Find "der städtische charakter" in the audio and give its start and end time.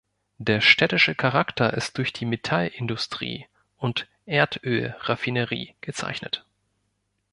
0.39-1.73